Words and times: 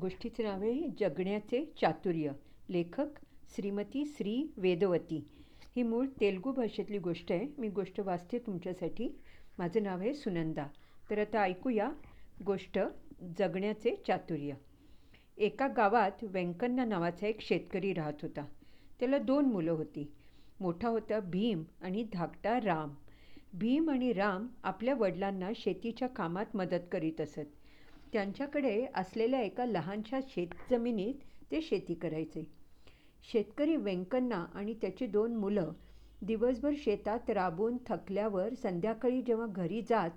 गोष्टीचे 0.00 0.42
नाव 0.42 0.62
आहे 0.62 0.88
जगण्याचे 1.00 1.64
चातुर्य. 1.80 2.30
लेखक 2.68 3.06
श्रीमती 3.56 4.04
श्री 4.06 4.52
वेदवती. 4.56 5.28
ही 5.76 5.82
मूळ 5.82 6.06
तेलगू 6.20 6.52
भाषेतली 6.52 6.98
गोष्ट 6.98 7.32
आहे. 7.32 7.46
मी 7.58 7.68
गोष्ट 7.68 8.00
वाचते 8.00 8.38
तुमच्यासाठी. 8.38 9.18
माझं 9.58 9.82
नाव 9.82 9.98
आहे 9.98 10.14
सुनंदा. 10.14 10.66
तर 11.10 11.18
आता 11.18 11.42
ऐकूया 11.42 11.90
गोष्ट 12.46 12.78
जगण्याचे 13.38 13.96
चातुर्य. 14.06 14.52
एका 15.36 15.66
गावात 15.66 16.24
व्यंकन्ना 16.24 16.84
नावाचा 16.84 17.26
एक 17.26 17.40
शेतकरी 17.40 17.92
राहत 17.92 18.22
होता. 18.22 18.46
त्याला 19.00 19.18
दोन 19.18 19.44
मुलं 19.44 19.72
होती. 19.72 20.12
मोठा 20.60 20.88
होता 20.88 21.20
भीम 21.20 21.62
आणि 21.80 22.06
धाकटा 22.12 22.60
राम. 22.60 22.90
भीम 23.52 23.90
आणि 23.90 24.12
राम 24.12 24.46
आपल्या 24.62 24.94
वडिलांना 24.94 25.50
शेतीच्या 25.56 26.08
कामात 26.08 26.56
मदत 26.56 26.84
करीत 26.92 27.20
असत. 27.20 27.59
त्यांच्याकडे 28.12 28.84
असलेल्या 28.94 29.40
एका 29.40 29.64
लहानशा 29.66 30.18
शेतजमिनीत 30.28 31.14
ते 31.50 31.60
शेती 31.60 31.94
करायचे. 31.94 32.44
शेतकरी 33.24 33.76
व्यंकन्ना 33.76 34.44
आणि 34.54 34.74
त्याची 34.74 35.06
दोन 35.06 35.34
मुलं 35.36 35.72
दिवसभर 36.22 36.72
शेतात 36.78 37.30
राबून 37.30 37.76
थकल्यावर 37.86 38.54
संध्याकाळी 38.54 39.20
जेव्हा 39.22 39.46
घरी 39.46 39.80
जात 39.82 40.10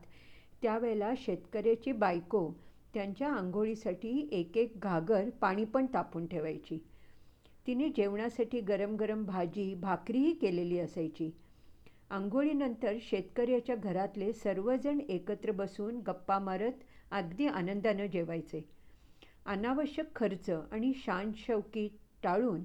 त्यावेळेला 0.61 1.11
शेतकऱ्याची 1.17 1.91
बायको 1.91 2.49
त्यांच्या 2.93 3.29
आंघोळीसाठी 3.29 4.27
एक 4.31 4.57
एक 4.57 4.77
घागर 4.79 5.29
पाणी 5.41 5.65
पण 5.65 5.85
तापून 5.93 6.25
ठेवायची. 6.25 6.77
तिने 7.67 7.89
जेवणासाठी 7.89 8.59
गरम 8.61 8.95
गरम 8.95 9.23
भाजी 9.25 9.73
भाकरीही 9.75 10.33
केलेली 10.33 10.79
असायची. 10.79 11.29
आंघोळीनंतर 12.09 12.97
शेतकऱ्याच्या 13.01 13.75
घरातले 13.75 14.31
सर्वजण 14.33 14.99
एकत्र 15.09 15.51
बसून 15.51 15.99
गप्पा 15.99 16.39
मारत 16.39 16.83
अगदी 17.13 17.47
आनंदानं 17.47 18.05
जेवायचे. 18.05 18.61
अनावश्यक 19.45 20.15
खर्च 20.15 20.49
आणि 20.49 20.91
शानशौकी 20.95 21.87
टाळून 22.23 22.63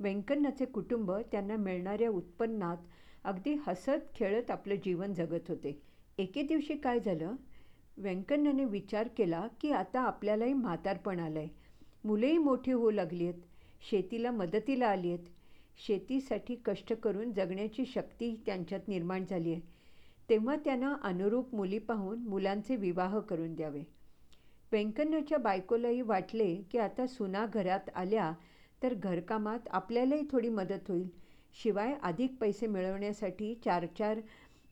व्यंकन्नाचे 0.00 0.64
कुटुंब 0.64 1.12
त्यांना 1.32 1.56
मिळणाऱ्या 1.56 2.10
उत्पन्नात 2.10 2.76
अगदी 3.24 3.54
हसत 3.66 4.14
खेळत 4.14 4.50
आपलं 4.50 4.74
जीवन 4.74 5.12
जगत 5.14 5.48
होते. 5.48 5.78
एके 6.18 6.42
दिवशी 6.42 6.74
काय 6.76 7.00
झालं? 7.00 7.34
व्यंकन्नाने 7.96 8.64
विचार 8.64 9.08
केला 9.08 9.46
की 9.60 9.70
आता 9.72 10.00
आपल्यालाही 10.00 10.52
म्हातारपण 10.52 11.20
आलं 11.20 11.38
आहे 11.38 11.48
मुलंही 12.04 12.38
मोठी 12.38 12.72
होऊ 12.72 12.90
लागली 12.90 13.26
आहेत 13.26 13.40
शेतीला 13.90 14.30
मदतीला 14.30 14.86
आली 14.86 15.08
आहेत 15.08 15.26
शेतीसाठी 15.78 16.54
कष्ट 16.64 16.92
करून 16.92 17.32
जगण्याची 17.32 17.84
शक्ती 17.84 18.34
त्यांच्यात 18.46 18.88
निर्माण 18.88 19.24
झाली 19.30 19.52
आहे 19.52 19.60
तेव्हा 20.28 20.56
त्यांना 20.56 20.94
अनुरूप 21.02 21.54
मुली 21.54 21.78
पाहून 21.78 22.18
मुलांचे 22.18 22.76
विवाह 22.76 23.18
करून 23.20 23.54
द्यावे. 23.54 23.82
व्यंकन्नाच्या 24.72 25.38
बायकोलाही 25.38 26.00
वाटले 26.02 26.54
की 26.70 26.78
आता 26.78 27.06
सुना 27.06 27.46
घरात 27.46 27.90
आल्या 27.94 28.32
तर 28.82 28.94
घरकामात 28.94 29.68
आपल्यालाही 29.70 30.22
थोडी 30.30 30.48
मदत 30.48 30.88
होईल. 30.88 31.08
शिवाय 31.54 31.94
अधिक 32.02 32.36
पैसे 32.40 32.66
मिळवण्यासाठी 32.66 33.54
चार 33.64 33.86
चार 33.98 34.20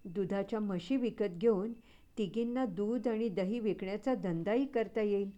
दुधाच्या 0.05 0.61
म्हशी 0.61 0.97
विकत 0.97 1.37
घेऊन 1.39 1.73
तिघींना 2.19 2.65
दूध 2.65 3.09
आणि 3.09 3.29
दही 3.29 3.59
विकण्याचा 3.61 4.15
धंदाही 4.15 4.67
करता 4.67 5.01
येईल. 5.01 5.31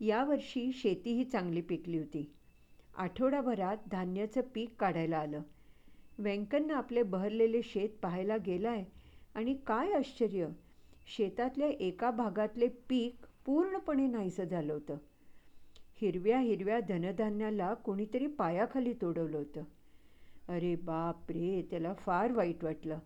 यावर्षी 0.00 0.72
शेतीही 0.72 1.24
चांगली 1.24 1.60
पिकली 1.60 1.98
होती. 1.98 2.30
आठवडाभरात 2.96 3.76
धान्याचं 3.90 4.40
पीक 4.54 4.74
काढायला 4.78 5.18
आलं. 5.18 5.42
व्यंकन्न 6.18 6.70
आपले 6.70 7.02
बहरलेले 7.02 7.62
शेत 7.62 7.88
पाहायला 8.02 8.36
गेलाय 8.36 8.84
आणि 9.34 9.54
काय 9.66 9.92
आश्चर्य? 9.92 10.48
शेतातल्या 11.06 11.68
एका 11.68 12.10
भागातले 12.10 12.68
पीक 12.68 13.26
पूर्णपणे 13.46 14.06
नाहीसं 14.06 14.44
झालं 14.44 14.72
होतं. 14.72 14.96
हिरव्या 16.00 16.40
हिरव्या 16.40 16.80
धनधान्याला 16.80 17.74
कोणीतरी 17.74 18.26
पायाखाली 18.26 18.92
तोडवलं 18.92 19.36
होतं. 19.36 19.62
अरे 20.48 20.76
बाप 20.76 21.30
रे 21.30 21.66
त्याला 21.70 21.94
फार 21.94 22.32
वाईट 22.32 22.64
वाटलं. 22.64 22.98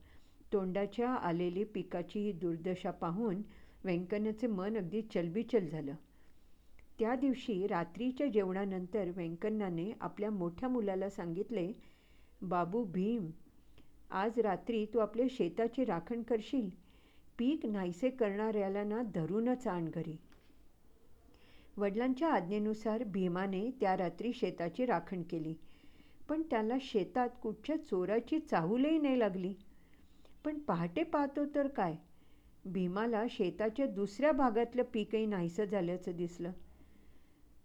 तोंडाच्या 0.53 1.11
आलेली 1.11 1.65
पिकाची 1.65 2.21
ही 2.21 2.33
दुर्दशा 2.33 2.91
पाहून 2.91 3.43
व्यंकन्याचे 3.85 4.47
मन 4.47 4.77
अगदी 4.77 5.03
चलबिचल 5.03 5.67
झालं. 5.67 5.95
त्या 6.99 7.15
दिवशी 7.15 7.67
रात्रीच्या 7.67 8.27
जेवणानंतर 8.27 9.11
व्यंकन्नाने 9.17 9.93
आपल्या 10.01 10.31
मोठ्या 10.31 10.69
मुलाला 10.69 11.11
सांगितले 11.11 11.73
बाबू 12.43 12.85
भीम 12.85 13.31
आज 14.15 14.39
रात्री 14.39 14.87
तू 14.87 14.99
आपल्या 14.99 15.27
शेताची 15.31 15.85
राखण 15.85 16.23
करशील. 16.23 16.69
पीक 17.39 17.67
नाहीसे 17.67 18.11
करणाऱ्याला 18.11 18.85
ना 18.85 19.03
धरूनच 19.15 19.67
आण 19.67 19.89
घरी. 19.89 20.17
वडिलांच्या 21.77 22.29
आज्ञेनुसार 22.29 23.05
भीमाने 23.05 23.71
त्या 23.81 23.97
रात्री 23.97 24.33
शेताची 24.33 24.87
राखण 24.87 25.23
केली. 25.23 25.55
पण 26.29 26.43
त्याला 26.43 26.75
शेतात 26.81 27.29
कुठच्या 27.43 27.77
चोराची 27.77 28.39
चाहूलही 28.41 28.99
नाही 28.99 29.19
लागली. 29.19 29.55
पण 30.45 30.59
पहाटे 30.59 31.03
पाहतो 31.03 31.45
तर 31.55 31.67
काय? 31.67 31.97
भीमाला 32.65 33.25
शेताच्या 33.31 33.87
दुसऱ्या 33.87 34.33
भागातलं 34.33 34.83
पीकही 34.83 35.27
नाहीसं 35.27 35.65
झाल्याचं 35.65 36.17
दिसलं. 36.17 36.53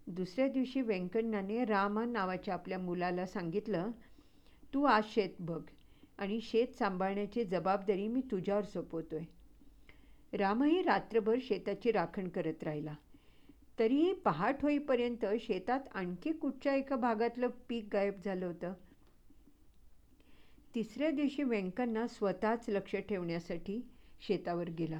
दुसऱ्या 0.06 0.48
दिवशी 0.48 0.80
व्यंकण्णाने 0.80 1.64
रामा 1.64 2.04
नावाच्या 2.04 2.54
आपल्या 2.54 2.78
मुलाला 2.78 3.26
सांगितलं 3.26 3.90
तू 4.74 4.84
आज 4.84 5.02
शेत 5.04 5.30
बघ. 5.40 5.62
आणि 6.18 6.40
शेत 6.40 6.66
सांभाळण्याची 6.78 7.44
जबाबदारी 7.44 8.08
मी 8.08 8.20
तुझ्यावर 8.30 8.64
सोपवतोय. 8.64 9.22
रामही 10.32 10.82
रात्रभर 10.82 11.36
शेताची 11.42 11.92
राखण 11.92 12.28
करत 12.28 12.62
राहिला. 12.62 12.94
तरीही 13.78 14.12
पहाट 14.12 14.62
होईपर्यंत 14.62 15.26
शेतात 15.40 15.80
आणखी 15.94 16.32
कुठच्या 16.32 16.74
एका 16.74 16.96
भागातलं 16.96 17.48
पीक 17.68 17.88
गायब 17.92 18.14
झालं 18.24 18.46
होतं? 18.46 18.72
तिसऱ्या 20.74 21.10
दिवशी 21.10 21.42
व्यंकांना 21.42 22.06
स्वतःच 22.06 22.64
लक्ष 22.68 22.96
ठेवण्यासाठी 22.96 23.80
शेतावर 24.20 24.68
गेला. 24.68 24.98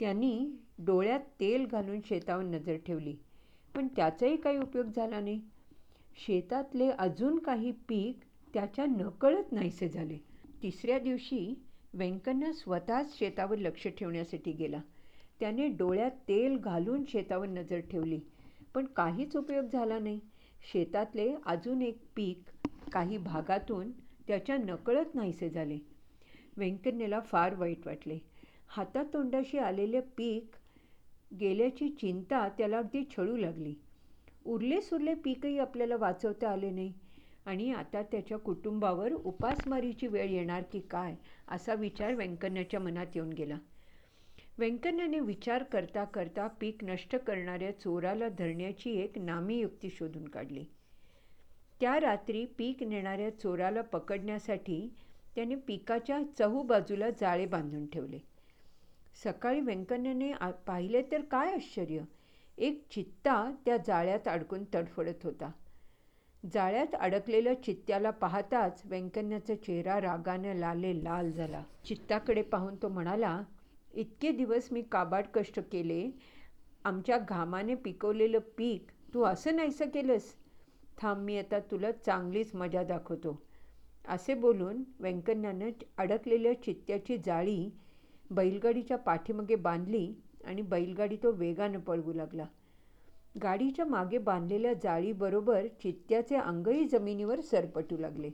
त्यांनी 0.00 0.56
डोळ्यात 0.78 1.20
तेल 1.20 1.66
घालून 1.66 2.00
शेतावर 2.04 2.42
नजर 2.42 2.76
ठेवली. 2.76 3.16
पण 3.74 3.88
त्याचाही 3.96 4.36
काही 4.36 4.58
उपयोग 4.58 4.86
झाला 4.86 5.20
नाही. 5.20 5.40
शेतातले 6.26 6.90
अजून 6.90 7.38
काही 7.38 7.72
पीक 7.72 8.20
त्याच्या 8.54 8.86
नकळत 8.86 9.52
नाहीसे 9.52 9.88
झाले. 9.88 10.29
तिसऱ्या 10.62 10.98
दिवशी 10.98 11.54
व्यंकन्ना 11.94 12.52
स्वतःच 12.52 13.18
शेतावर 13.18 13.58
लक्ष 13.58 13.86
ठेवण्यासाठी 13.86 14.52
गेला. 14.52 14.80
त्याने 15.40 15.68
डोळ्यात 15.68 16.10
तेल 16.10 16.56
घालून 16.56 17.04
शेतावर 17.08 17.46
नजर 17.46 17.80
ठेवली. 17.80 18.20
पण 18.74 18.86
काहीच 18.86 19.36
उपयोग 19.36 19.64
झाला 19.72 19.98
नाही. 19.98 20.20
शेतातले 20.72 21.34
अजून 21.46 21.82
एक 21.82 21.98
पीक 22.16 22.42
काही 22.92 23.18
भागातून 23.18 23.90
त्याच्या 24.28 24.56
नकळत 24.56 25.14
नाहीसे 25.14 25.50
झाले. 25.50 25.78
व्यंकन्याला 26.56 27.20
फार 27.20 27.54
वाईट 27.54 27.86
वाटले. 27.86 28.18
हातातोंडाशी 28.68 29.58
आलेले 29.58 30.00
पीक 30.00 30.56
गेल्याची 31.40 31.88
चिंता 31.88 32.48
त्याला 32.48 32.78
अगदी 32.78 33.04
छळू 33.16 33.36
लागली. 33.36 33.74
उरले 34.44 34.80
सुरले 34.80 35.14
पीकही 35.14 35.58
आपल्याला 35.58 35.96
वाचवता 35.96 36.50
आले 36.50 36.70
नाही. 36.70 36.92
आणि 37.46 37.70
आता 37.72 38.02
त्याच्या 38.02 38.38
कुटुंबावर 38.38 39.12
उपासमारीची 39.14 40.06
वेळ 40.06 40.30
येणार 40.30 40.62
की 40.72 40.80
काय 40.90 41.14
असा 41.48 41.74
विचार 41.74 42.14
व्यंकन्याच्या 42.14 42.80
मनात 42.80 43.06
येऊन 43.14 43.32
गेला. 43.32 43.58
व्यंकन्याने 44.58 45.20
विचार 45.20 45.62
करता 45.62 46.04
करता 46.04 46.46
पीक 46.60 46.84
नष्ट 46.84 47.16
करणाऱ्या 47.16 47.70
चोराला 47.80 48.28
धरण्याची 48.28 48.90
एक 49.00 49.18
नामी 49.18 49.58
युक्ती 49.58 49.90
शोधून 49.90 50.24
काढली. 50.28 50.64
त्या 51.80 51.98
रात्री 52.00 52.44
पीक 52.58 52.82
नेणाऱ्या 52.82 53.30
चोराला 53.38 53.82
पकडण्यासाठी 53.82 54.88
त्याने 55.36 55.54
पिकाच्या 55.66 56.20
चहूबाजूला 56.38 57.10
जाळे 57.10 57.46
बांधून 57.46 57.86
ठेवले. 57.86 58.18
सकाळी 59.16 59.60
व्यंकन्याने 59.60 60.32
पाहिले 60.66 61.02
तर 61.02 61.22
काय 61.30 61.52
आश्चर्य! 61.54 62.00
एक 62.58 62.82
चित्ता 62.90 63.34
त्या 63.66 63.76
जाळ्यात 63.76 64.28
अडकून 64.28 64.64
तडफडत 64.74 65.24
होता. 65.24 65.50
जाळ्यात 66.44 66.94
अडकलेल्या 66.94 67.54
चित्त्याला 67.62 68.10
पाहताच 68.10 68.82
व्यंकन्याचा 68.84 69.54
चेहरा 69.54 70.00
रागानं 70.00 70.54
लाले 70.54 70.92
लाल 71.04 71.30
झाला. 71.32 71.62
चित्ताकडे 71.84 72.42
पाहून 72.42 72.76
तो 72.82 72.88
म्हणाला 72.88 73.40
इतके 73.94 74.30
दिवस 74.30 74.68
मी 74.72 74.82
काबाड 74.82 75.26
कष्ट 75.34 75.60
केले. 75.72 76.10
आमच्या 76.84 77.18
घामाने 77.18 77.74
पिकवलेलं 77.74 78.38
पीक 78.58 78.90
तू 79.14 79.22
असं 79.22 79.56
नाहीसं 79.56 79.88
केलंस. 79.88 80.34
थांब 80.98 81.22
मी 81.24 81.38
आता 81.38 81.58
तुला 81.70 81.92
चांगलीच 81.92 82.54
मजा 82.54 82.82
दाखवतो. 82.82 83.40
असे 84.08 84.34
बोलून 84.34 84.82
व्यंकन्यानं 85.00 85.70
अडकलेल्या 85.98 86.52
चित्त्याची 86.62 87.16
जाळी 87.18 87.70
बैलगाडीच्या 88.30 88.96
पाठीमागे 88.96 89.54
बांधली 89.54 90.12
आणि 90.44 90.62
बैलगाडी 90.62 91.16
तो 91.16 91.32
वेगानं 91.32 91.78
पळवू 91.78 92.12
लागला. 92.12 92.44
गाडीच्या 93.34 93.84
मागे 93.84 94.18
बांधलेल्या 94.18 94.72
जाळीबरोबर 94.74 95.66
चित्त्याचे 95.66 96.36
अंगही 96.36 96.88
जमिनीवर 96.88 97.40
सरपटू 97.40 97.96
लागले. 97.96 98.30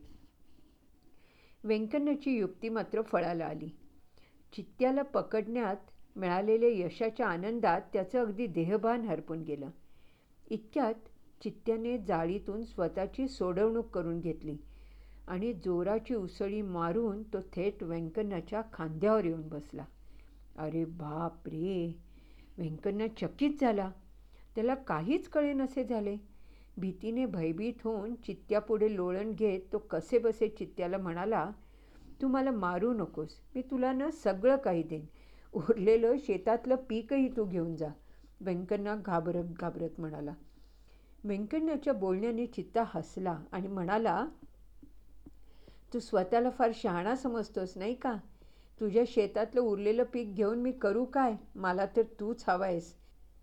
व्यंकन्याची 1.65 2.39
युक्ती 2.39 2.69
मात्र 2.69 3.03
फळाला 3.03 3.45
आली. 3.45 3.69
चित्त्याला 4.53 5.03
पकडण्यात 5.03 5.77
मिळालेल्या 6.17 6.69
यशाच्या 6.69 7.27
आनंदात 7.27 7.81
त्याचं 7.93 8.21
अगदी 8.21 8.47
देहभान 8.47 9.05
हरपून 9.05 9.43
गेलं. 9.43 9.71
इतक्यात 10.51 11.09
चित्त्याने 11.43 11.99
जाळीतून 11.99 12.65
स्वतःची 12.65 13.29
सोडवणूक 13.29 13.91
करून 13.91 14.21
घेतली 14.21 14.57
आणि 15.29 15.53
जोराची 15.53 16.15
उसळी 16.15 16.63
मारून 16.63 17.23
तो 17.23 17.39
थेट 17.41 17.83
व्यंकन्नाच्या 17.83 18.63
खांद्यावर 18.73 19.25
येऊन 19.25 19.49
बसला. 19.49 19.85
अरे 20.57 20.85
बाप 20.85 21.49
रे 21.49 22.01
व्यंकन्ना 22.59 23.07
चकित 23.09 23.51
झाला. 23.61 23.91
त्याला 24.57 24.75
काहीच 24.75 25.29
कळे 25.29 25.53
नसे 25.53 25.85
झाले. 25.85 26.17
भीतीने 26.77 27.25
भयभीत 27.27 27.83
होऊन 27.85 28.15
चित्त्यापुढे 28.15 28.95
लोळण 28.97 29.33
घेत 29.33 29.61
तो 29.73 29.79
कसे 29.79 30.19
बसे 30.19 30.49
चित्त्याला 30.49 30.99
म्हणाला 30.99 31.51
तू 32.23 32.29
मला 32.29 32.51
मारू 32.51 32.93
नकोस. 32.93 33.39
मी 33.55 33.63
तुला 33.63 33.93
ना 33.93 34.11
सगळं 34.11 34.57
काही 34.57 34.83
देईन. 34.83 35.05
उरलेलं 35.55 36.17
शेतातलं 36.19 36.77
पीकही 36.89 37.29
तू 37.37 37.45
घेऊन 37.45 37.77
जा. 37.77 37.89
व्यंकण्णा 38.41 38.95
घाबरत 38.97 39.45
घाबरत 39.61 40.01
म्हणाला. 40.01 40.35
व्यंकण्णाच्या 41.25 41.93
बोलण्याने 41.93 42.47
चित्ता 42.47 42.85
हसला 42.87 43.39
आणि 43.53 43.69
म्हणाला 43.69 44.27
तू 45.95 45.99
स्वतःला 45.99 46.51
फार 46.51 46.71
शहाणा 46.75 47.15
समजतोस 47.17 47.77
नाही 47.77 47.95
का? 47.95 48.15
तुझ्या 48.81 49.05
शेतातलं 49.07 49.61
उरलेलं 49.61 50.05
पीक 50.05 50.35
घेऊन 50.35 50.59
मी 50.59 50.73
करू 50.73 51.05
काय? 51.05 51.35
मला 51.55 51.87
तर 51.87 52.03
तूच 52.21 52.45
हवा 52.49 52.67
आहेस 52.67 52.95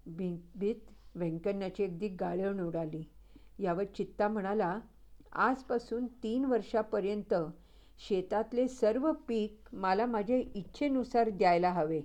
भी 0.05 0.35
भीत 0.55 0.91
व्यंकण्याची 1.15 1.83
अगदी 1.83 2.07
गाळण 2.07 2.59
उडाली. 2.59 3.03
यावर 3.59 3.83
चित्ता 3.83 4.27
म्हणाला 4.27 4.79
आजपासून 5.31 6.07
तीन 6.07 6.45
वर्षापर्यंत 6.45 7.33
शेतातले 7.99 8.67
सर्व 8.67 9.11
पीक 9.27 9.75
मला 9.75 10.05
माझ्या 10.05 10.37
इच्छेनुसार 10.55 11.29
द्यायला 11.29 11.71
हवे. 11.71 12.01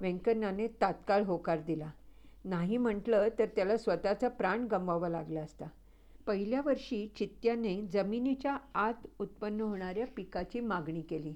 व्यंकन्नाने 0.00 0.66
तात्काळ 0.66 1.22
होकार 1.22 1.60
दिला. 1.60 1.90
नाही 2.44 2.76
म्हटलं 2.76 3.28
तर 3.38 3.46
त्याला 3.46 3.76
स्वतःचा 3.76 4.28
प्राण 4.28 4.66
गमवावा 4.66 5.08
लागला 5.08 5.40
असता. 5.40 5.64
पहिल्या 6.26 6.60
वर्षी 6.64 7.06
चित्त्याने 7.16 7.82
जमिनीच्या 7.82 8.58
आत 8.74 9.06
उत्पन्न 9.18 9.60
होणाऱ्या 9.60 10.06
पिकाची 10.06 10.60
मागणी 10.60 11.02
केली. 11.02 11.34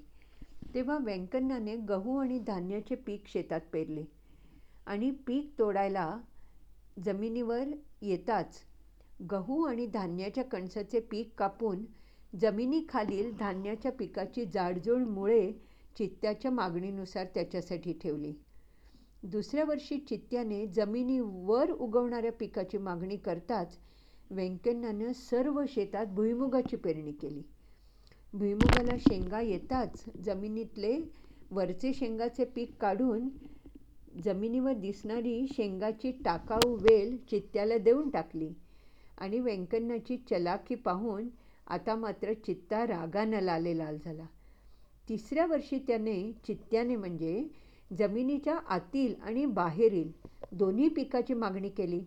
तेव्हा 0.73 0.97
व्यंकन्नाने 0.97 1.75
गहू 1.75 2.17
आणि 2.17 2.39
धान्याचे 2.39 2.95
पीक 2.95 3.27
शेतात 3.27 3.61
पेरले. 3.73 4.03
आणि 4.85 5.11
पीक 5.11 5.55
तोडायला 5.59 6.17
जमिनीवर 7.05 7.67
येताच 8.01 8.59
गहू 9.31 9.63
आणि 9.63 9.85
धान्याच्या 9.85 10.43
कणसाचे 10.43 10.99
पीक 10.99 11.33
कापून 11.37 11.83
जमिनीखालील 12.33 13.31
धान्याच्या 13.37 13.91
पिकाची 13.91 14.45
जाडजूड 14.45 15.07
मुळे 15.07 15.51
चित्त्याच्या 15.97 16.51
मागणीनुसार 16.51 17.25
त्याच्यासाठी 17.25 17.93
ठेवली. 17.93 18.33
दुसऱ्या 19.23 19.63
वर्षी 19.65 19.97
चित्त्याने 19.99 20.65
जमिनीवर 20.67 21.71
उगवणाऱ्या 21.71 22.31
पिकाची 22.31 22.77
मागणी 22.77 23.17
करताच 23.17 23.77
व्यंकण्णानं 24.31 25.11
सर्व 25.13 25.61
शेतात 25.69 26.05
भुईमुगाची 26.05 26.75
पेरणी 26.75 27.11
केली. 27.11 27.41
भुईमुगाला 28.33 28.97
शेंगा 28.99 29.41
येताच 29.41 30.03
जमिनीतले 30.25 30.97
वरचे 31.51 31.93
शेंगाचे 31.93 32.43
पीक 32.45 32.75
काढून 32.81 33.27
जमिनीवर 34.11 34.73
दिसणारी 34.73 35.47
शेंगाची 35.47 36.11
टाकाऊ 36.11 36.75
वेल 36.77 37.17
चित्त्याला 37.31 37.77
देऊन 37.77 38.09
टाकली. 38.09 38.49
आणि 39.17 39.39
व्यंकन्नाची 39.39 40.17
चलाखी 40.17 40.75
पाहून 40.75 41.27
आता 41.67 41.95
मात्र 41.95 42.33
चित्ता 42.33 42.87
रागानं 42.87 43.41
लाले 43.41 43.77
लाल 43.77 43.97
झाला. 44.05 44.25
तिसऱ्या 45.07 45.45
वर्षी 45.45 45.79
त्याने 45.79 46.31
चित्त्याने 46.47 46.95
म्हणजे 46.95 47.47
जमिनीच्या 47.97 48.55
आतील 48.67 49.15
आणि 49.21 49.45
बाहेरील 49.45 50.11
दोन्ही 50.51 50.89
पिकाची 50.89 51.33
मागणी 51.33 51.69
केली. 51.69 52.03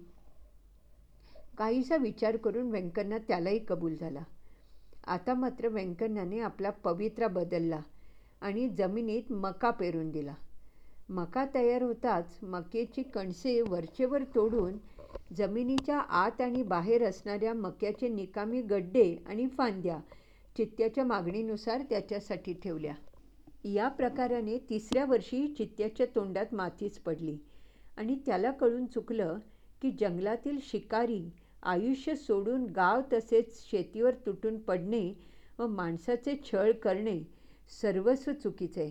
काहीसा 1.58 1.96
विचार 1.96 2.37
करून 2.37 2.70
व्यंकन्ना 2.70 3.19
त्यालाही 3.19 3.58
कबूल 3.58 3.96
झाला. 3.96 4.22
आता 5.06 5.34
मात्र 5.34 5.69
व्यंकन्नाने 5.69 6.38
आपला 6.40 6.70
पवित्रा 6.70 7.28
बदलला 7.28 7.81
आणि 8.40 8.69
जमिनीत 8.69 9.32
मका 9.32 9.70
पेरून 9.70 10.10
दिला. 10.10 10.34
मका 11.08 11.44
तयार 11.54 11.82
होताच 11.82 12.38
मकेची 12.44 13.02
कणसे 13.04 13.60
वरचेवर 13.62 14.22
तोडून 14.34 14.76
जमिनीच्या 15.31 15.99
आत 15.99 16.40
आणि 16.40 16.62
बाहेर 16.62 17.02
असणाऱ्या 17.02 17.54
मक्याचे 17.54 18.08
निकामी 18.08 18.62
गड्डे 18.62 19.14
आणि 19.26 19.46
फांद्या 19.49 19.99
चित्त्याच्या 20.56 21.04
मागणीनुसार 21.04 21.82
त्याच्यासाठी 21.90 22.52
ठेवल्या. 22.54 22.94
या 23.64 23.88
प्रकाराने 23.88 24.58
तिसऱ्या 24.70 25.04
वर्षी 25.04 25.46
चित्त्याच्या 25.49 26.06
तोंडात 26.14 26.54
मातीच 26.54 26.99
पडली 26.99 27.37
आणि 27.96 28.16
त्याला 28.26 28.50
कळून 28.50 28.87
चुकलं 28.87 29.38
की 29.82 29.90
जंगलातील 30.00 30.58
शिकारी 30.62 31.22
आयुष्य 31.62 32.14
सोडून 32.14 32.64
गाव 32.66 33.00
तसेच 33.12 33.60
शेतीवर 33.60 34.14
तुटून 34.26 34.58
पडणे 34.58 35.12
व 35.58 35.66
माणसाचे 35.66 36.34
छळ 36.44 36.70
करणे 36.82 37.19
सर्वस्व 37.70 38.32
चुकीचे 38.32 38.90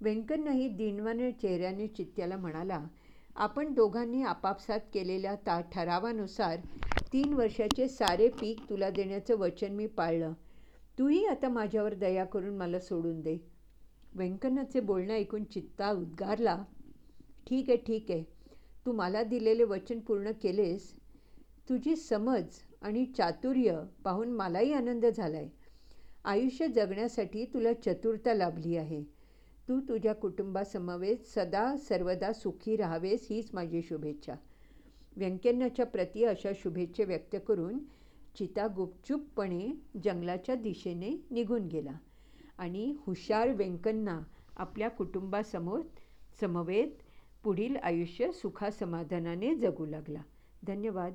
व्यंकन्नाही 0.00 0.68
दिनवाने 0.70 1.30
चेहऱ्याने 1.32 1.86
चित्त्याला 1.88 2.36
म्हणाला 2.36 2.80
आपण 3.36 3.72
दोघांनी 3.74 4.22
आपापसात 4.22 4.80
केलेल्या 4.94 5.34
ता 5.46 5.60
ठरावानुसार 5.72 6.56
तीन 7.12 7.32
वर्षाचे 7.32 7.88
सारे 7.88 8.28
पीक 8.30 8.68
तुला 8.70 8.90
देण्याचं 8.90 9.36
वचन 9.38 9.72
मी 9.74 9.86
पाळलं. 9.88 10.32
तूही 10.98 11.24
आता 11.26 11.48
माझ्यावर 11.48 11.94
दया 11.94 12.24
करून 12.24 12.56
मला 12.56 12.78
सोडून 12.80 13.20
दे. 13.20 13.36
व्यंकन्नाचे 14.14 14.80
बोलणं 14.80 15.12
ऐकून 15.14 15.44
चित्ता 15.44 15.90
उद्गारला 15.92 16.56
ठीक 17.46 17.70
आहे 17.70 17.76
ठीक 17.86 18.10
आहे. 18.10 18.22
तू 18.86 18.92
मला 18.92 19.22
दिलेले 19.22 19.64
वचन 19.64 20.00
पूर्ण 20.00 20.30
केलेस. 20.42 20.92
तुझी 21.68 21.96
समज 21.96 22.58
आणि 22.82 23.04
चातुर्य 23.16 23.78
पाहून 24.04 24.32
मलाही 24.32 24.72
आनंद 24.72 25.06
झाला 25.06 25.36
आहे 25.38 25.48
आयुष्य 26.24 26.66
जगण्यासाठी 26.68 27.44
तुला 27.44 27.72
चतुरता 27.74 28.34
लाभली 28.34 28.76
आहे. 28.76 29.02
तू 29.68 29.80
तुझ्या 29.80 30.14
कुटुंबासमवेत 30.14 31.16
सदा 31.26 31.76
सर्वदा 31.76 32.32
सुखी 32.32 32.76
राहावेस 32.76 33.26
हीच 33.30 33.50
माझी 33.54 33.82
शुभेच्छा. 33.82 34.34
व्यंकन्याच्या 35.16 35.86
प्रती 35.86 36.24
अशा 36.24 36.50
शुभेच्छा 36.54 37.04
व्यक्त 37.04 37.36
करून 37.48 37.78
चिता 38.38 38.66
गुपचूपपणे 38.76 39.68
जंगलाच्या 40.04 40.54
दिशेने 40.54 41.10
निघून 41.30 41.66
गेला 41.66 41.92
आणि 42.58 42.94
हुशार 43.00 43.48
व्यंकन्ना 43.48 44.20
आपल्या 44.56 44.90
कुटुंबासमोर 44.90 45.80
समवेत 46.40 47.02
पुढील 47.44 47.76
आयुष्य 47.76 48.32
सुखासमाधानाने 48.32 49.54
जगू 49.54 49.86
लागला. 49.86 50.22
धन्यवाद. 50.66 51.12